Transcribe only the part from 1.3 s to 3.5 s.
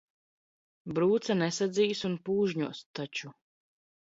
nesadzīs un pūžņos taču.